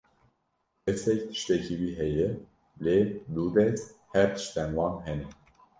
[0.85, 2.29] Destek tiştekî wî heye,
[2.83, 2.99] lê
[3.33, 5.27] du dest her tiştên wan hene.